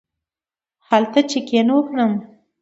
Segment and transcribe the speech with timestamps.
[0.87, 2.11] هلته چېک اېن وکړم.